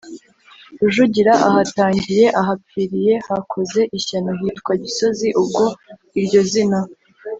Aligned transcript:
rujugira 0.79 1.33
ahatangiye( 1.47 2.25
ahapfiriye) 2.41 3.13
hakoze 3.27 3.79
ishyano 3.97 4.31
hitwa 4.39 4.73
gisozi 4.83 5.27
ubwo 5.41 5.65
iryo 6.19 6.41
zina 6.51 6.79